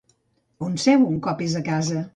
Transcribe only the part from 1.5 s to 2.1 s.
és a casa?